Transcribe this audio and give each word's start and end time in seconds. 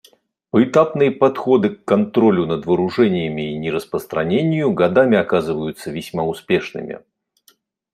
Поэтапные 0.49 1.11
подходы 1.11 1.69
к 1.69 1.85
контролю 1.85 2.47
над 2.47 2.65
вооружениями 2.65 3.51
и 3.53 3.57
нераспространению 3.59 4.73
годами 4.73 5.15
оказываются 5.15 5.91
весьма 5.91 6.23
успешными. 6.23 7.01